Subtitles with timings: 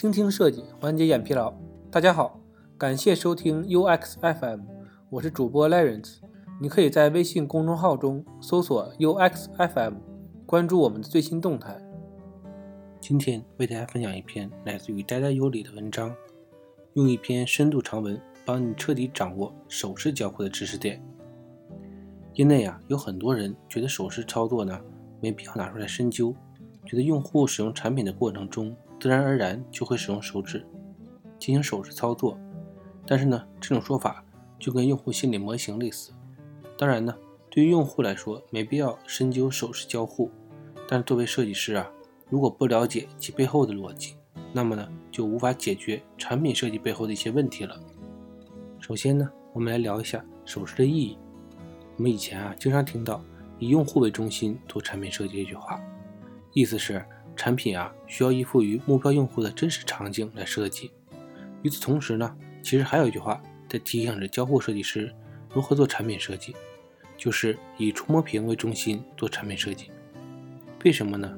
[0.00, 1.52] 倾听设计，缓解眼疲劳。
[1.90, 2.40] 大家好，
[2.78, 4.60] 感谢收听 UX FM，
[5.10, 6.20] 我是主播 Lawrence。
[6.58, 9.96] 你可以在微信公众号中搜索 UX FM，
[10.46, 11.76] 关注我们的最新动态。
[12.98, 16.16] 今天为大家分享一篇来自于呆呆有理的文章，
[16.94, 20.98] 用一篇深度长文帮你彻底掌握手势交互的知识点。
[22.36, 24.80] 业内啊，有很多人觉得手势操作呢
[25.20, 26.34] 没必要拿出来深究。
[26.86, 30.64] 觉得用户使用产品的过程中，自然而然就会使用手指
[31.38, 32.38] 进行手势操作。
[33.06, 34.24] 但是呢，这种说法
[34.58, 36.12] 就跟用户心理模型类似。
[36.78, 37.12] 当然呢，
[37.50, 40.30] 对于用户来说，没必要深究手势交互。
[40.86, 41.90] 但作为设计师啊，
[42.28, 44.16] 如果不了解其背后的逻辑，
[44.52, 47.76] 那么呢，就无法解决产品设计背后的一些问题了。
[48.78, 51.18] 首先呢，我们来聊一下手势的意义。
[51.96, 53.22] 我们以前啊，经常听到
[53.58, 55.80] 以用户为中心做产品设计这句话。
[56.52, 57.04] 意思是，
[57.36, 60.90] 产品啊需要依附于目标用户的真实场景来设计。
[61.62, 65.14] 与此同时呢，其实还有一句话在提醒着交互设计师
[65.52, 66.54] 如何做产品设计，
[67.16, 69.90] 就是以触摸屏为中心做产品设计。
[70.84, 71.36] 为什么呢？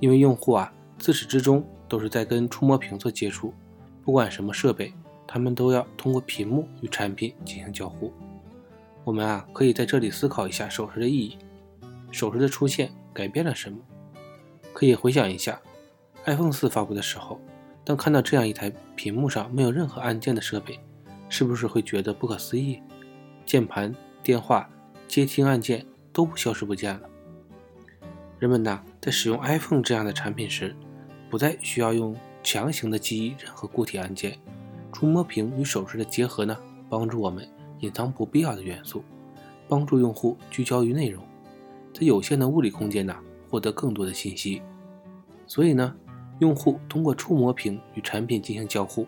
[0.00, 3.52] 因为用户啊自始至终都是在跟触摸屏做接触，
[4.02, 4.92] 不管什么设备，
[5.26, 8.12] 他们都要通过屏幕与产品进行交互。
[9.04, 11.36] 我们啊可以在这里思考一下手势的意义，
[12.10, 13.78] 手势的出现改变了什么？
[14.80, 15.60] 可以回想一下
[16.24, 17.38] ，iPhone 四发布的时候，
[17.84, 20.80] 当看到这样一台屏幕上没有任何按键的设备，
[21.28, 22.80] 是不是会觉得不可思议？
[23.44, 24.70] 键盘、电话、
[25.06, 27.02] 接听按键都消失不见了。
[28.38, 30.74] 人们呐，在使用 iPhone 这样的产品时，
[31.28, 34.38] 不再需要用强行的记忆任何固体按键，
[34.94, 36.56] 触摸屏与手势的结合呢，
[36.88, 37.46] 帮助我们
[37.80, 39.04] 隐藏不必要的元素，
[39.68, 41.22] 帮助用户聚焦于内容，
[41.92, 43.20] 在有限的物理空间呐。
[43.50, 44.62] 获得更多的信息，
[45.50, 45.92] 所以呢，
[46.38, 49.04] 用户通过触摸屏与产品进行交互，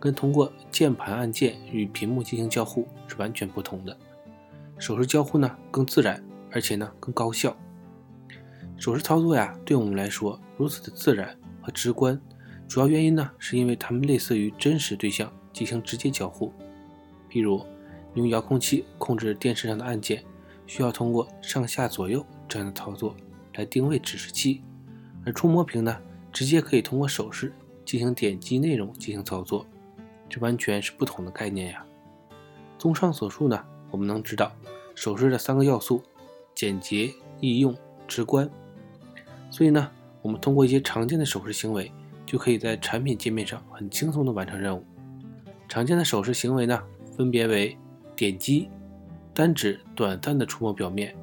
[0.00, 3.96] 跟通过键盘按键与屏幕进行交互是完全不同的。
[4.76, 7.56] 手势交互呢更自然，而且呢更高效。
[8.76, 12.20] 手势操作呀，对我们来说如此的自然和直观，
[12.66, 16.52] 主要原因呢是因为它们类似于真实对象进行直接交互。
[17.28, 17.64] 比如，
[18.14, 20.24] 用遥控器控制电视上的按键，
[20.66, 23.14] 需要通过上下左右这样的操作。
[23.54, 24.64] 来定位指示器，
[25.26, 25.96] 而触摸屏呢，
[26.32, 27.52] 直接可以通过手势
[27.84, 29.66] 进行点击内容进行操作，
[30.28, 31.84] 这完全是不同的概念呀。
[32.78, 34.52] 综上所述呢，我们能知道
[34.94, 36.02] 手势的三个要素：
[36.54, 37.74] 简洁、易用、
[38.06, 38.48] 直观。
[39.50, 39.90] 所以呢，
[40.20, 41.90] 我们通过一些常见的手势行为，
[42.26, 44.84] 就可以在产品界面上很轻松的完成任务。
[45.68, 46.82] 常见的手势行为呢，
[47.16, 47.76] 分别为
[48.14, 48.68] 点击、
[49.32, 51.16] 单指短暂的触摸表面、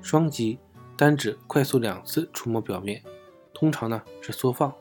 [0.00, 0.58] 双击。
[0.96, 3.02] 单指快速两次触摸表面，
[3.52, 4.72] 通常呢是缩放、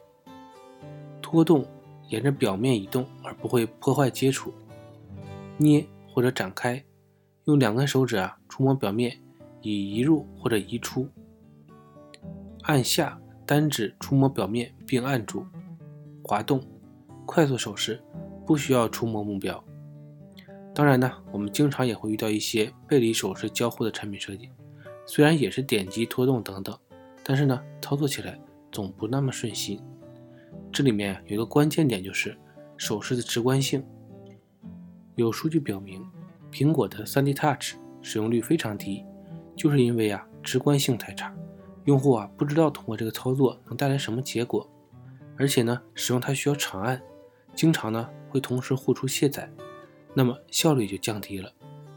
[1.22, 1.66] 拖动，
[2.10, 4.54] 沿着表面移动而不会破坏接触。
[5.58, 6.84] 捏或者展开，
[7.46, 9.20] 用两根手指啊触摸表面，
[9.62, 11.08] 以移入或者移出。
[12.64, 15.46] 按下单指触摸表面并按住。
[16.24, 16.62] 滑动，
[17.26, 18.02] 快速手势，
[18.46, 19.64] 不需要触摸目标。
[20.74, 24.50] 当然呢，我们经常也会遇到一些背离手势交互的产品设计。
[25.06, 26.78] 虽然也是点击、拖动等等，
[27.24, 28.40] 但是呢，操作起来
[28.72, 29.82] 总不那么顺心。
[30.72, 32.38] 这里面有一个关键点，就是
[32.78, 33.86] 手势的直观性。
[35.16, 36.06] 有数据表明，
[36.52, 39.04] 苹果的 3D Touch 使用率非常低，
[39.56, 41.36] 就是因为啊，直观性太差，
[41.86, 44.68] 用户啊不知道通过这个操作能带来什么结果，
[45.38, 47.02] 而且呢，使用它需要长按，
[47.54, 49.52] 经常呢会同时呼出卸载，
[50.14, 51.52] 那么效率就降低了。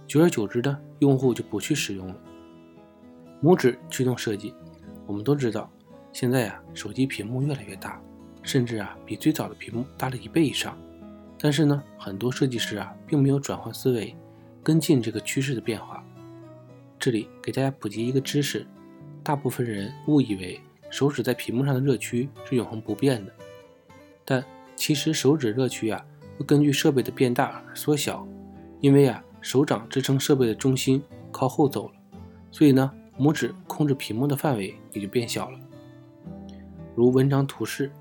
[0.07, 2.17] 久而久之呢，用户就不去使用了。
[3.43, 4.55] 拇指驱动设计，
[5.07, 5.71] 我们都知道，
[6.13, 8.01] 现在呀，手机屏幕越来越大，
[8.43, 10.79] 甚至啊，比最早的屏幕大了一倍以上。
[11.39, 14.17] 但是呢，很多设计师啊，并没有转换思维，
[14.63, 16.03] 跟进这个趋势的变化。
[16.99, 18.67] 这里给大家普及一个知识：
[19.23, 20.59] 大部分人误以为
[20.89, 23.33] 手指在屏幕上的热区是永恒不变的，
[24.25, 24.43] 但
[24.75, 26.03] 其实手指热区啊，
[26.39, 28.27] 会根据设备的变大而缩小，
[28.81, 31.95] 因为啊，手掌支撑设备的中心靠后走了，
[32.51, 32.91] 所以呢。
[33.19, 35.59] 拇指控制屏幕的范围也就变小了，
[36.97, 37.93] 如文章图示。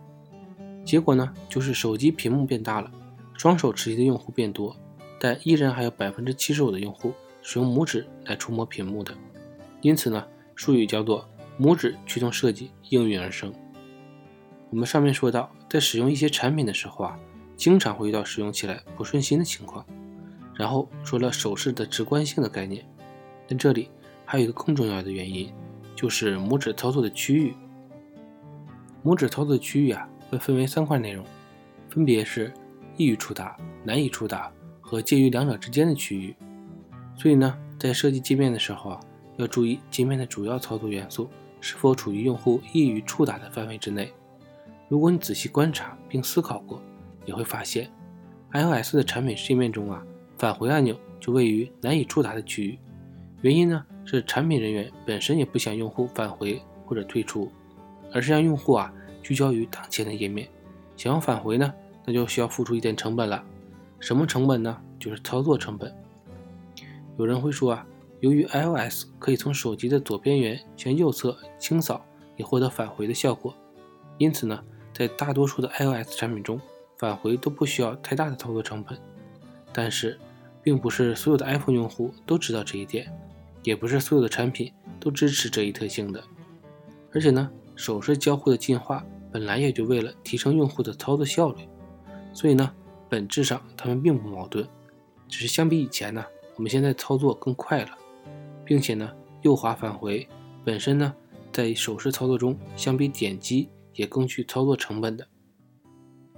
[0.83, 2.91] 结果呢，就是手机屏幕变大了，
[3.37, 4.75] 双手持机的用户变多，
[5.19, 9.13] 但依然还有百分之七十五的用户使用拇指来触摸屏幕的。
[9.81, 13.53] 因此呢，术语叫做拇指驱动设计应运而生。
[14.71, 17.19] 我们上面说到，在使用一些产品的时候啊，
[17.55, 19.85] 经常会遇到使用起来不顺心的情况。
[20.55, 22.83] 然后说了手势的直观性的概念，
[23.47, 23.89] 但这里。
[24.25, 25.51] 还有一个更重要的原因，
[25.95, 27.53] 就是拇指操作的区域。
[29.03, 31.25] 拇指操作区域啊，会分为三块内容，
[31.89, 32.53] 分别是
[32.95, 36.35] 易于触达、难以触达和介于两者之间的区域。
[37.17, 38.99] 所以呢，在设计界面的时候啊，
[39.37, 41.29] 要注意界面的主要操作元素
[41.59, 44.11] 是否处于用户易于触达的范围之内。
[44.89, 46.81] 如果你仔细观察并思考过，
[47.25, 47.89] 也会发现
[48.51, 50.03] ，iOS 的产品界面中啊，
[50.37, 52.79] 返回按钮就位于难以触达的区域。
[53.41, 57.51] 原因呢，是产品人员本身也不想用户返回或者退出，
[58.11, 60.47] 而是让用户啊聚焦于当前的页面。
[60.95, 61.73] 想要返回呢，
[62.05, 63.43] 那就需要付出一点成本了。
[63.99, 64.77] 什么成本呢？
[64.99, 65.93] 就是操作成本。
[67.17, 67.85] 有人会说啊，
[68.19, 72.05] 由于 iOS 可以从手机的左边缘向右侧清扫，
[72.37, 73.53] 以获得返回的效果，
[74.17, 74.63] 因此呢。
[74.95, 76.61] 在大多数的 iOS 产品中，
[76.99, 78.95] 返回都不需要太大的操作成本。
[79.73, 80.19] 但是，
[80.61, 83.11] 并不是所有的 iPhone 用户都知道这一点，
[83.63, 86.23] 也不是所有的产品都支持这一特性的。
[87.11, 91.67] 而且呢，手势交互的进化本来也就为了提升用户的操作效率，
[92.33, 92.71] 所以呢，
[93.09, 94.67] 本质上它们并不矛盾。
[95.27, 96.23] 只是相比以前呢，
[96.55, 97.97] 我们现在操作更快了，
[98.65, 99.11] 并且呢，
[99.41, 100.27] 右滑返回
[100.63, 101.13] 本身呢，
[101.51, 103.69] 在手势操作中相比点击。
[103.95, 105.27] 也更具操作成本的。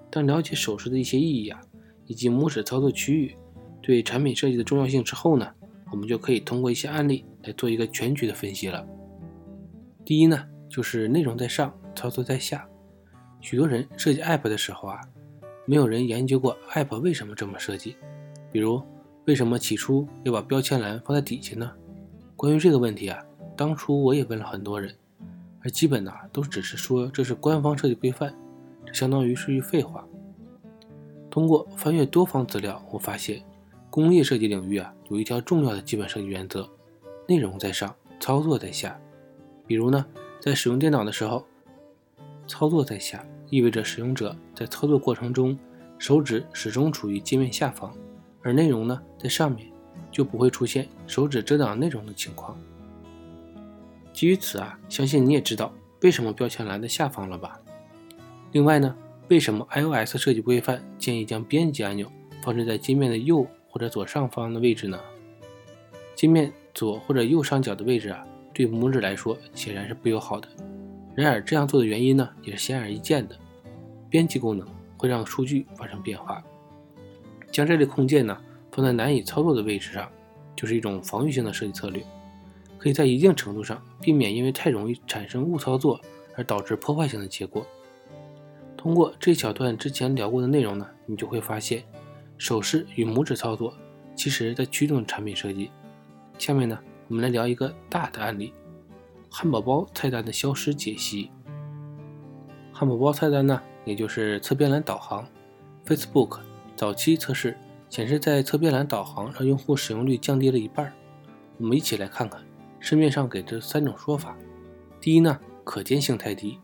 [0.10, 1.62] 当了解手势的一些意义啊，
[2.06, 3.34] 以及拇指操作区域
[3.82, 5.50] 对产品设计的重要性之后呢，
[5.96, 8.86] 我们就可以通过一些案例来做一个全局的分析了。
[10.04, 12.68] 第一呢，就是内容在上，操作在下。
[13.40, 15.00] 许多人设计 App 的时候啊，
[15.66, 17.96] 没有人研究过 App 为什么这么设计。
[18.52, 18.84] 比如，
[19.26, 21.72] 为什么起初要把标签栏放在底下呢？
[22.36, 23.24] 关于这个问题啊，
[23.56, 24.94] 当初我也问了很多人。
[25.62, 28.36] 而基本呢，都只是说这是官方设计规范，
[28.86, 30.06] 这相当于是句废话。
[31.32, 33.42] 通过翻阅多方资料，我发现
[33.96, 36.70] 工业设计领域啊，有一条重要的基本设计原则：
[37.30, 39.00] 内容在上，操作在下。
[39.66, 40.06] 比如呢，
[40.38, 41.46] 在使用电脑的时候，
[42.46, 45.58] 操作在下意味着使用者在操作过程中，
[45.98, 47.96] 手指始终处于界面下方，
[48.42, 49.66] 而内容呢在上面，
[50.12, 52.60] 就不会出现手指遮挡内容的情况。
[54.12, 55.72] 基于此啊，相信你也知道
[56.02, 57.58] 为什么标签栏的下方了吧？
[58.52, 58.94] 另外呢，
[59.30, 62.12] 为什么 iOS 设计规范建议将编辑按钮
[62.42, 64.98] 放置在界面的右或者左上方的位置呢？
[66.16, 70.48] 界面左或者右上角的位置啊，对拇指来说显然是不友好的。
[71.14, 73.38] 然而这样做的原因呢，也是显而易见的。
[74.10, 76.42] 编辑功能会让数据发生变化，
[77.52, 78.38] 将这类空间呢
[78.72, 80.10] 放在难以操作的位置上，
[80.56, 82.02] 就是一种防御性的设计策略。
[82.78, 86.00] 可以在一定程度上避免因为太容易产生误操作
[86.38, 87.68] 而导致破坏性的结果。
[88.78, 91.84] 通过这小段之前聊过的内容呢，你就会发现，
[92.38, 93.74] 手势与拇指操作
[94.16, 95.72] 其实在驱动产品设计。
[96.38, 96.78] 下面呢，
[97.08, 98.54] 我们来聊一个大的案例：
[99.30, 101.32] 汉堡包菜单的消失解析。
[102.74, 105.26] 汉堡包菜单呢，也就是侧边栏导航
[105.86, 106.40] ，Facebook
[106.76, 107.58] 早期测试
[107.90, 110.92] 显示，在侧边栏导航让用户使用率降低了一半。
[111.58, 112.42] 我们一起来看看。
[112.78, 114.38] 市面上给这三种说法：
[115.02, 116.60] 第一呢，可见性太低，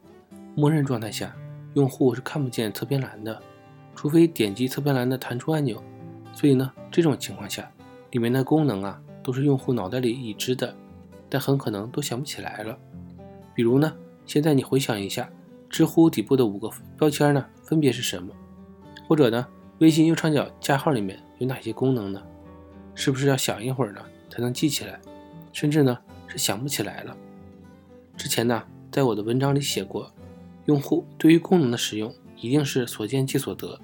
[0.53, 1.35] 默认状态下
[1.73, 3.41] 用户是看不见侧边栏的，
[4.01, 5.79] 除非点击侧边栏的弹出按钮。
[6.33, 7.71] 所以呢，这种情况下，
[8.09, 10.75] 里面的功能啊都是用户脑袋里已知的，
[11.29, 12.75] 但很可能都想不起来了。
[13.53, 13.95] 比如呢，
[14.25, 15.29] 现在你回想一下，
[15.69, 16.67] 知乎底部的五个
[16.97, 18.33] 标签呢分别是什么？
[19.07, 19.45] 或者呢，
[19.77, 22.23] 微信右上角加号里面有哪些功能呢？
[22.95, 24.99] 是不是要想一会儿呢才能记起来？
[25.53, 25.95] 甚至呢？
[26.27, 27.15] 是想不起来了。
[28.17, 30.11] 之前呢，在我的文章里写过，
[30.65, 33.79] 用户对于功能的使用一定是所见即所得，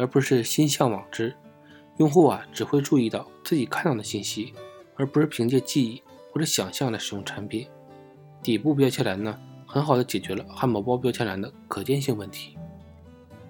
[0.00, 1.36] 而不是心向往之。
[1.98, 4.54] 用户啊，只会注意到自己看到的信息，
[4.96, 6.02] 而不是凭借记忆
[6.32, 7.68] 或者想象来使用产品。
[8.42, 12.56] 底部标签栏呢，很好的解决了汉堡包标签栏的可见性问题。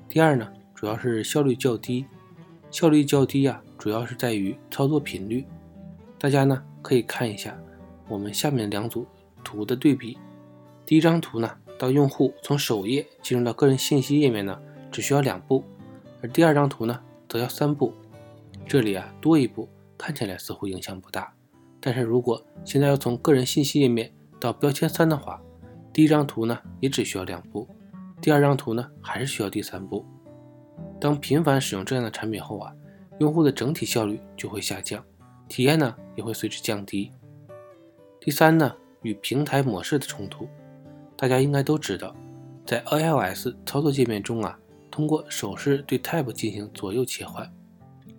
[0.09, 2.05] 第二呢，主要是效率较低。
[2.73, 5.45] 效率较低啊，主要是在于操作频率。
[6.19, 7.57] 大家呢，可以看一下。
[8.09, 9.07] 我们下面两组
[9.45, 10.19] 图的对比，
[10.85, 15.63] 第一张图呢，当用户从首页进入到个人信息页面呢，只需要两步，
[16.23, 17.93] 而第二张图呢，则要三步。
[18.67, 21.33] 这里啊多一步，看起来似乎影响不大，
[21.81, 25.43] 但是如果现在要从个人信息页面到标签三的话，
[25.93, 27.69] 第一张图呢也只需要两步，
[28.21, 30.05] 第二张图呢还是需要第三步。
[31.01, 32.73] 当频繁使用这样的产品后啊，
[33.19, 35.03] 用户的整体效率就会下降，
[35.49, 37.11] 体验呢也会随之降低。
[38.21, 40.47] 第三呢，与平台模式的冲突，
[41.17, 42.15] 大家应该都知道，
[42.67, 44.59] 在 iOS 操作界面中啊，
[44.91, 47.51] 通过手势对 Tab 进行左右切换，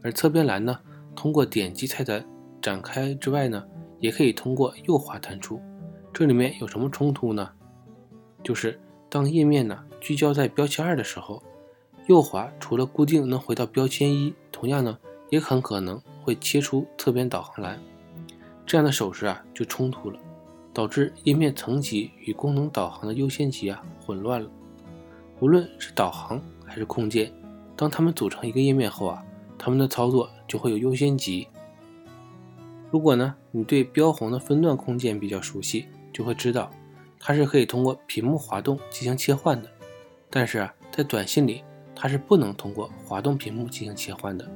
[0.01, 0.79] 而侧边栏呢，
[1.15, 2.25] 通过点击菜单
[2.61, 3.63] 展开之外呢，
[3.99, 5.61] 也可以通过右滑弹出。
[6.13, 7.49] 这里面有什么冲突呢？
[8.43, 11.43] 就是当页面呢聚焦在标签二的时候，
[12.07, 14.97] 右滑除了固定能回到标签一，同样呢
[15.29, 17.79] 也很可能会切出侧边导航栏。
[18.65, 20.19] 这样的手势啊就冲突了，
[20.73, 24.49] 导致页面层级与功能导航的优先级啊混乱了。
[25.39, 27.29] 无论是导航还是空间，
[27.75, 29.21] 当它们组成一个页面后啊，
[29.57, 31.45] 它们的操作就会有优先级。
[32.89, 36.71] 如果呢你对标红的分段空间比较熟悉，就会知道
[37.19, 39.69] 它是可以通过屏幕滑动进行切换的。
[40.29, 41.61] 但是啊，在短信里
[41.93, 44.49] 它是不能通过滑动屏幕进行切换的，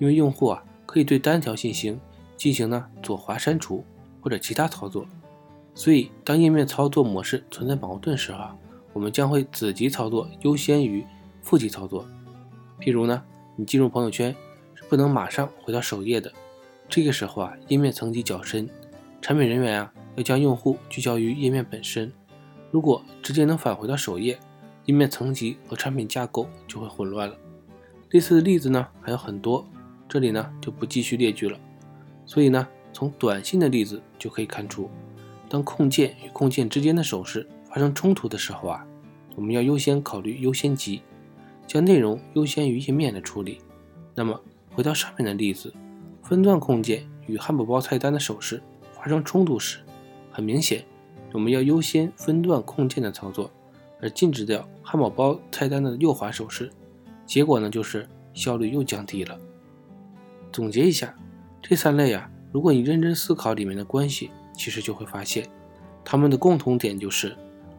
[0.00, 1.96] 因为用户啊可以对单条信息。
[2.34, 3.84] 进行呢左滑删除
[4.20, 5.06] 或者其他操作，
[5.76, 8.56] 所以当页面操作模式存在矛盾时啊，
[8.92, 11.06] 我们将会子级操作优先于
[11.42, 12.06] 父级操作。
[12.80, 13.22] 譬如呢，
[13.56, 14.34] 你进入朋友圈
[14.74, 16.32] 是不能马上回到首页的，
[16.88, 18.68] 这个时候啊，页面层级较深，
[19.20, 22.10] 产品人员啊要将用户聚焦于页面本身。
[22.70, 24.38] 如果直接能返回到首页，
[24.86, 27.36] 页面层级和产品架构就会混乱了。
[28.10, 29.66] 类似的例子呢还有很多，
[30.08, 31.58] 这里呢就不继续列举了。
[32.26, 34.90] 所以呢，从短信的例子就可以看出，
[35.48, 38.86] 当控件与控件之间的手势发生冲突的时候啊，
[39.36, 41.02] 我们要优先考虑优先级，
[41.72, 43.58] 将内容优先于页面的处理。
[44.14, 44.38] 那么
[44.74, 45.72] 回到上面的例子，
[46.22, 48.62] 分段控件与汉堡包菜单的手势
[48.92, 49.78] 发生冲突时，
[50.30, 50.84] 很明显，
[51.32, 53.50] 我们要优先分段控件的操作，
[54.02, 56.70] 而禁止掉汉堡包菜单的右滑手势。
[57.24, 59.40] 结果呢，就是效率又降低了。
[60.52, 61.14] 总结一下。
[61.62, 65.48] 这三类啊，如果你认真思考里面的关系，其实就会发现，
[66.04, 67.34] 它们的共同点就是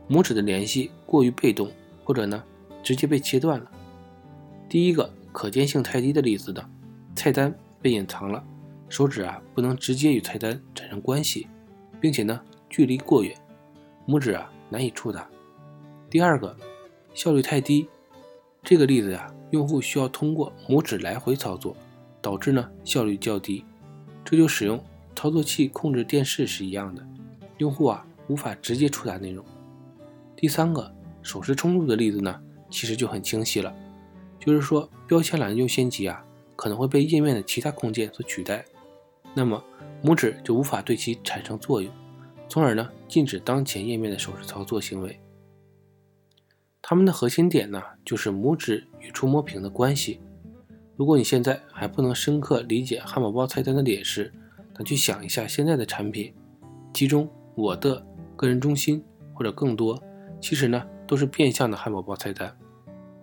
[0.09, 1.69] 拇指的联系过于被动，
[2.03, 2.43] 或者呢
[2.81, 3.69] 直接被切断了。
[4.73, 6.67] 第一个可见性太低的例子呢，
[7.15, 8.43] 菜单被隐藏了，
[8.89, 11.45] 手指啊不能直接与菜单产生关系，
[12.01, 13.37] 并且呢距离过远，
[14.07, 15.29] 拇指啊难以触达。
[16.09, 16.57] 第二个
[17.13, 17.87] 效率太低，
[18.63, 21.77] 这个例子呀，用户需要通过拇指来回操作，
[22.19, 23.63] 导致呢效率较低。
[24.25, 24.83] 这就使用
[25.15, 27.07] 操作器控制电视是一样的，
[27.59, 29.45] 用户啊无法直接触达内容。
[30.35, 33.71] 第三个手势冲突的例子呢，其实就很清晰了，
[34.45, 36.21] 就是说标签栏优先级啊
[36.55, 38.65] 可能会被页面的其他空间所取代，
[39.33, 39.63] 那么
[40.03, 41.89] 拇指就无法对其产生作用，
[42.49, 45.17] 从而呢禁止当前页面的手势操作行为。
[46.81, 50.19] 它们的核心点呢，就是拇指与触摸屏的关系。
[50.97, 54.33] 如果你现在还不能深刻理解汉堡包菜单的劣势，
[54.77, 56.33] 那去想一下现在的产品，
[56.93, 59.01] 其中我的个人中心
[59.33, 59.97] 或者更多，
[60.41, 62.55] 其实呢都是变相的汉堡包菜单。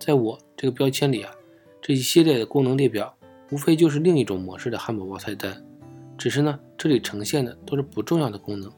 [0.01, 1.31] 在我这个标签里啊，
[1.79, 3.15] 这一系列的功能列表
[3.51, 5.63] 无非就是另一种模式的汉堡包菜单，
[6.17, 8.71] 只是呢这里呈现的都是不重要的功能，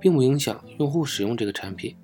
[0.00, 1.94] 并不影响用户使用这个产品。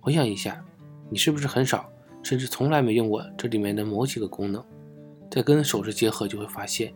[0.00, 0.64] 回想一下，
[1.10, 1.86] 你是不是很少
[2.22, 4.64] 甚至从来没用过这里面的某几个功能？
[5.30, 6.94] 再跟手势结合，就会发现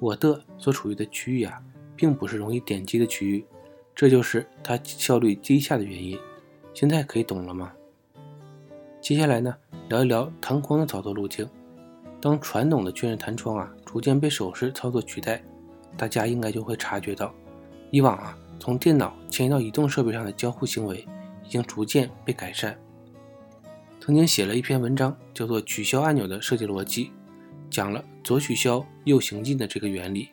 [0.00, 1.60] 我的所处于的区域啊，
[1.94, 3.44] 并不是容易点击的区域，
[3.94, 6.18] 这就是它效率低下的原因。
[6.72, 7.74] 现在可以懂了吗？
[9.04, 9.54] 接下来呢，
[9.90, 11.46] 聊一聊弹框的操作路径。
[12.22, 15.44] 当传统的确认弹窗啊逐渐被手势操作取代，
[15.94, 17.30] 大家应该就会察觉到，
[17.90, 21.06] 以往啊从电脑迁移到移动设备上的交互行为
[21.44, 22.74] 已经逐渐被改善。
[24.00, 27.04] 曾经写了一篇文章，叫做《取消按钮的设计逻辑》。
[27.68, 30.30] 讲了左取消右行进的这个原理，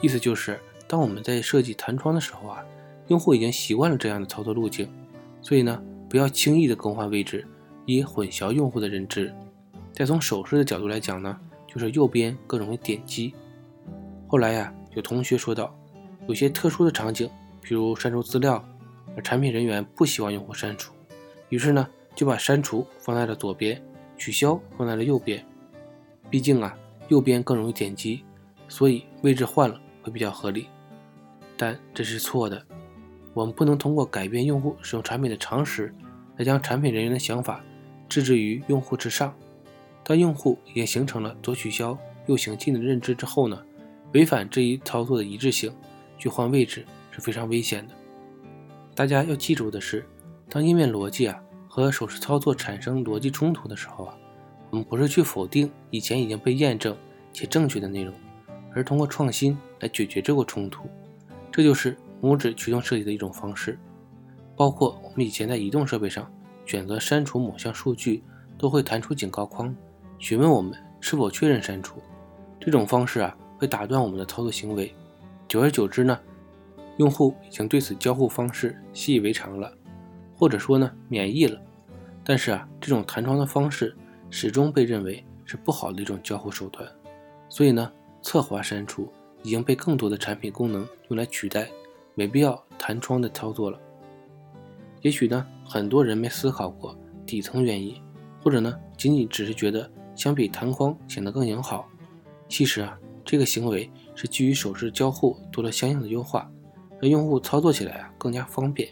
[0.00, 2.64] 意思就是当我们在设计弹窗的时候啊，
[3.08, 4.88] 用户已经习惯了这样的操作路径，
[5.42, 7.44] 所以呢，不要轻易的更换位置，
[7.86, 9.32] 以混淆用户的认知。
[9.92, 13.34] 再从手势的角度来讲呢，就是右边更容易点击。
[14.26, 15.72] 后来呀，有同学说到，
[16.26, 18.64] 有些特殊的场景，比如删除资料，
[19.16, 20.92] 而产品人员不希望用户删除，
[21.48, 21.86] 于是呢，
[22.16, 23.80] 就把删除放在了左边，
[24.16, 25.44] 取消放在了右边。
[26.30, 26.76] 毕竟啊，
[27.08, 28.24] 右边更容易点击，
[28.66, 30.66] 所以位置换了会比较合理。
[31.56, 32.60] 但这是错的，
[33.32, 35.94] 我们不能通过改变用户使用产品的常识，
[36.36, 37.62] 来将产品人员的想法
[38.08, 39.34] 置之于用户之上。
[40.02, 41.96] 当用户也形成了左取消
[42.26, 43.62] 右行进的认知之后呢，
[44.12, 45.74] 违反这一操作的一致性
[46.18, 47.94] 去换位置是非常危险的。
[48.94, 50.04] 大家要记住的是，
[50.48, 54.16] 当页面逻辑啊和手势操作产生逻辑冲突的时候啊。
[54.70, 56.96] 我们不是去否定以前已经被验证
[57.32, 58.12] 且正确的内容，
[58.74, 60.88] 而通过创新来解决这个冲突。
[61.52, 63.78] 这就是拇指驱动设计的一种方式。
[64.56, 66.28] 包括我们以前在移动设备上
[66.64, 68.22] 选择删除某项数据，
[68.56, 69.74] 都会弹出警告框，
[70.18, 72.00] 询问我们是否确认删除。
[72.60, 74.92] 这种方式啊，会打断我们的操作行为。
[75.46, 76.18] 久而久之呢，
[76.96, 79.72] 用户已经对此交互方式习以为常了，
[80.34, 81.60] 或者说呢，免疫了。
[82.24, 83.94] 但是啊，这种弹窗的方式
[84.30, 86.88] 始终被认为是不好的一种交互手段，
[87.50, 87.92] 所以呢，
[88.22, 91.68] 侧滑删除已经被更多的产品功能用来取代，
[92.14, 93.78] 没必要弹窗的操作了。
[95.02, 98.00] 也许呢，很多人没思考过底层原因，
[98.42, 101.88] 或者呢，仅仅只是觉得相比弹框显得更友好。
[102.48, 106.50] 其实啊，这个行为是基于手势交互做了相应的优化，
[107.00, 108.88] 让用户操作起来啊更加方便。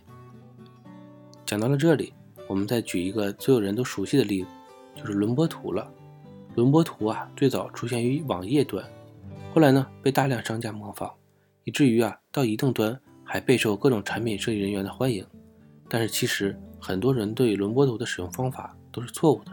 [1.44, 2.12] 讲到了这里。
[2.48, 4.48] 我们再举一个所有人都熟悉的例子，
[4.94, 5.90] 就是轮播图了。
[6.54, 8.84] 轮播图啊，最早出现于网页端，
[9.54, 11.10] 后来呢被大量商家模仿，
[11.64, 15.24] 以至于啊到移动端还备受各种产品设计人员的欢迎。
[15.94, 19.52] 但是其实很多人对轮播图的使用方法都是错误的。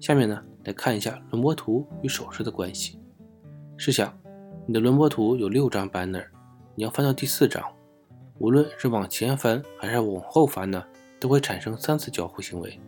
[0.00, 2.98] 下面呢来看一下轮播图与手势的关系。
[3.76, 4.18] 试想，
[4.66, 6.24] 你的轮播图有六张 banner，
[6.74, 7.62] 你要翻到第四张，
[8.38, 10.82] 无论是往前翻还是往后翻呢？
[11.20, 12.80] 都会产生三次交互行为，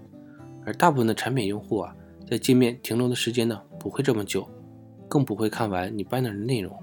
[0.65, 1.95] 而大部分的产品用户啊，
[2.27, 4.49] 在界面停留的时间呢不会这么久，
[5.07, 6.75] 更不会看完你 banner 的内容，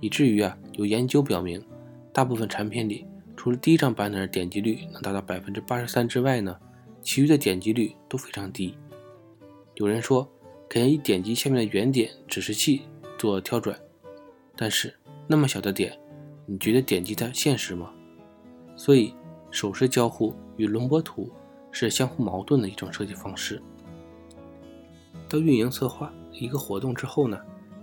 [0.00, 1.62] 以至于啊，有研究表明，
[2.10, 3.06] 大部分产品里，
[3.42, 6.54] 除了第一张版本的点击率能达到百分之八十三之外呢，
[7.00, 8.76] 其余的点击率都非常低。
[9.76, 10.30] 有人说
[10.68, 12.82] 可以点击下面的圆点指示器
[13.16, 13.74] 做跳转，
[14.54, 14.94] 但是
[15.26, 15.98] 那么小的点，
[16.44, 17.90] 你觉得点击它现实吗？
[18.76, 19.14] 所以。
[19.50, 21.28] 手势交互与轮播图
[21.72, 23.60] 是相互矛盾的一种设计方式。
[25.28, 27.36] 到运营策划一个活动之后呢，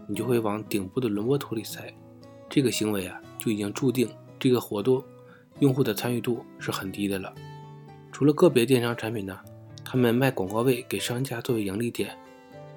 [0.08, 1.94] 你就会往顶部的轮播图里塞，
[2.48, 4.08] 这个行为啊就已经注定
[4.40, 5.04] 这个活动
[5.60, 7.34] 用户的参与度是很低的了。
[8.12, 9.38] 除了个别电商产品呢，
[9.84, 12.18] 他们卖广告位给商家作为盈利点，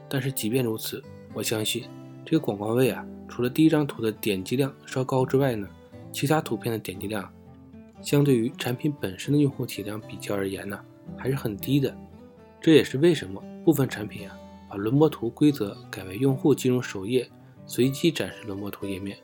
[0.09, 1.85] 但是即便如此，我相信
[2.25, 5.69] 这个广告位啊，除了第一张图的点击量稍高之外呢，
[6.13, 7.31] 其他图片的点击量。
[8.03, 10.81] 相对于产品本身的用户体量比较而言呢，
[11.17, 11.95] 还是很低的。
[12.61, 14.35] 这也是为什么部分产品啊，
[14.69, 17.29] 把轮播图规则改为用户进入首页
[17.67, 19.19] 随机展示轮播图页面，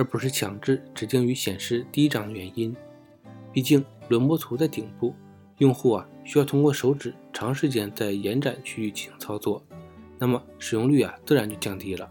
[0.00, 2.74] 而不是强制指定于显示第一张的原因。
[3.52, 5.14] 毕竟轮播图在顶部，
[5.58, 9.62] 用户啊需要通过手指长时间在延展区域进行操作，
[10.18, 12.10] 那么使用率啊自然就降低了。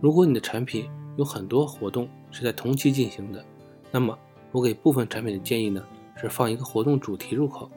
[0.00, 3.44] 如果你的产品有很多活动是在同期进行的，
[3.90, 4.16] 那么
[4.52, 7.68] 我给部分产品的建议呢，是放一个活动主题入口。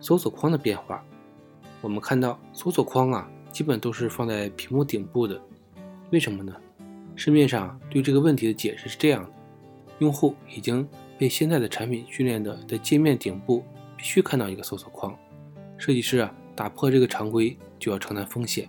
[0.00, 1.04] 搜索框的变化，
[1.82, 5.38] 我们看到搜索框啊，基本都是放在屏幕顶部的。
[6.10, 6.56] 为什么呢？
[7.16, 9.30] 市面上对这个问题的解释是这样的：
[9.98, 10.86] 用户已经
[11.18, 13.64] 被现在的产品训练的，在界面顶部
[13.96, 15.16] 必须看到一个搜索框。
[15.78, 18.68] 设计师啊，打破这个常规就要承担风险。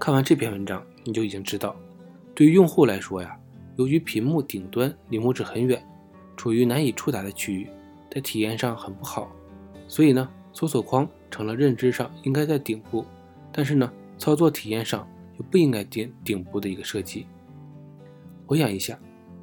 [0.00, 1.76] 看完这篇文章，你就已经知道，
[2.34, 3.38] 对于用户来说呀。
[3.76, 5.84] 由于屏幕顶端离拇指很远，
[6.36, 7.68] 处于难以触达的区域，
[8.08, 9.28] 在体验上很不好，
[9.88, 13.04] 所以呢，搜索框成了认知上应该在顶部，
[13.50, 15.04] 但是呢，操作体验上
[15.38, 17.26] 就不应该顶顶部的一个设计。
[18.46, 18.98] 回想一下，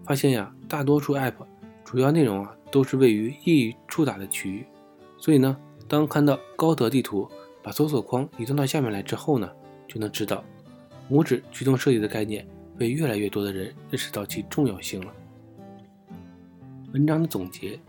[0.05, 1.33] 发现呀，大多数 App
[1.83, 4.65] 主要内容啊都是位于易于触达的区域，
[5.17, 7.29] 所以呢，当看到高德地图
[7.61, 9.49] 把搜索框移动到下面来之后呢，
[9.87, 10.43] 就能知道
[11.09, 12.47] 拇指驱动设计的概念。
[12.77, 15.13] 被越来越多的人认识到其重要性了。
[16.93, 17.79] 文章的总结，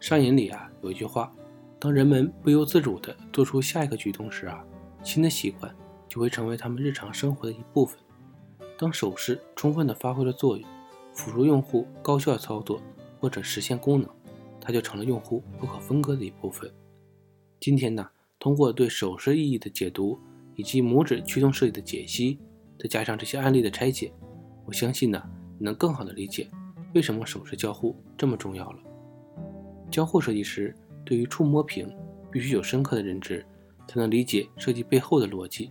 [0.00, 1.30] 上瘾里啊有一句话：
[1.78, 4.64] 当人们不由自主地做出下一个举动时啊，
[5.04, 5.72] 新的习惯
[6.10, 7.96] 就会成为他们日常生活的一部分。
[8.76, 10.68] 当手势充分地发挥了作用，
[11.12, 12.82] 辅助用户高效操作
[13.20, 14.10] 或者实现功能，
[14.60, 16.68] 它就成了用户不可分割的一部分。
[17.60, 20.18] 今天呢，通过对手势意义的解读
[20.56, 22.38] 以及拇指驱动设计的解析，
[22.78, 24.12] 再加上这些案例的拆解。
[24.64, 25.22] 我相信呢，
[25.58, 26.50] 你能更好的理解
[26.94, 28.78] 为什么手势交互这么重要了。
[29.90, 31.92] 交互设计师对于触摸屏
[32.30, 33.44] 必须有深刻的认知，
[33.86, 35.70] 才能理解设计背后的逻辑。